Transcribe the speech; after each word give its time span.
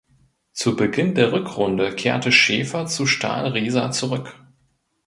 Zu 0.51 0.75
Beginn 0.75 1.13
der 1.13 1.31
Rückrunde 1.31 1.93
kehrte 1.93 2.31
Schäfer 2.31 2.87
zu 2.87 3.05
Stahl 3.05 3.51
Riesa 3.51 3.91
zurück. 3.91 4.33